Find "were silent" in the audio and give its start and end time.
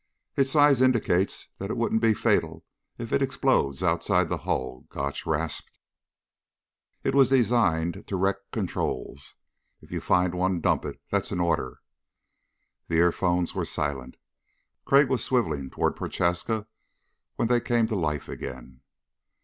13.53-14.17